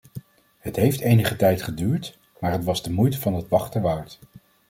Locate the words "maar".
2.39-2.51